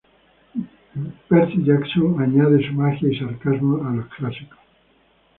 [1.29, 4.57] Percy Jackson añade su magia y sarcasmo a los clásicos.